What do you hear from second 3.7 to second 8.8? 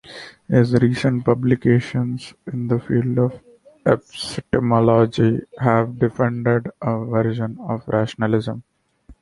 epistemology, have defended a version of rationalism.